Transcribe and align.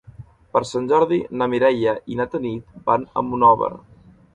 Per 0.55 0.61
Sant 0.69 0.87
Jordi 0.93 1.21
na 1.43 1.49
Mireia 1.55 1.95
i 2.15 2.21
na 2.23 2.29
Tanit 2.35 2.77
van 2.91 3.11
a 3.23 3.29
Monòver. 3.33 3.75